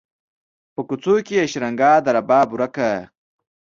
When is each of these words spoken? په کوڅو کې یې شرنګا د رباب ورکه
په 0.73 0.81
کوڅو 0.87 1.13
کې 1.25 1.33
یې 1.39 1.45
شرنګا 1.51 1.91
د 2.03 2.07
رباب 2.17 2.47
ورکه 2.51 2.87